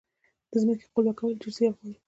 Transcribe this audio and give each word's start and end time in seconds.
د 0.51 0.53
ځمکې 0.61 0.85
قلبه 0.93 1.13
کول 1.17 1.31
ډیر 1.41 1.51
زیار 1.57 1.73
غواړي. 1.77 1.93